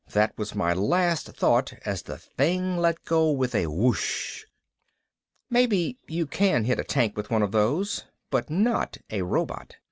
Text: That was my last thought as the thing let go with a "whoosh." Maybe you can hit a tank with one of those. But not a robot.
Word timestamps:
That 0.13 0.35
was 0.35 0.55
my 0.55 0.73
last 0.73 1.27
thought 1.27 1.73
as 1.85 2.01
the 2.01 2.17
thing 2.17 2.75
let 2.77 3.05
go 3.05 3.29
with 3.29 3.53
a 3.53 3.67
"whoosh." 3.67 4.45
Maybe 5.47 5.99
you 6.07 6.25
can 6.25 6.63
hit 6.63 6.79
a 6.79 6.83
tank 6.83 7.15
with 7.15 7.29
one 7.29 7.43
of 7.43 7.51
those. 7.51 8.05
But 8.31 8.49
not 8.49 8.97
a 9.11 9.21
robot. 9.21 9.75